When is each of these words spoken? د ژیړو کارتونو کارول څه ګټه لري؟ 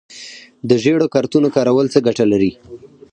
د 0.69 0.71
ژیړو 0.83 1.11
کارتونو 1.15 1.47
کارول 1.55 1.85
څه 1.93 1.99
ګټه 2.07 2.25
لري؟ 2.31 2.51